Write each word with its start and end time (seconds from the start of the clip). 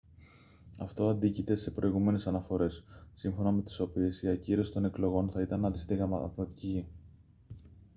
αυτό 0.77 1.09
αντίκειται 1.09 1.55
σε 1.55 1.71
προηγούμενες 1.71 2.27
αναφορές 2.27 2.83
σύμφωνα 3.13 3.51
με 3.51 3.61
τις 3.61 3.79
οποίες 3.79 4.21
η 4.21 4.27
ακύρωση 4.29 4.71
των 4.71 4.85
εκλογών 4.85 5.29
θα 5.29 5.41
ήταν 5.41 5.65
αντισυνταγματική 5.65 6.85